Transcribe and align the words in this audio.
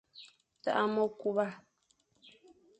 Tagha 0.63 0.83
mekuba. 0.95 1.45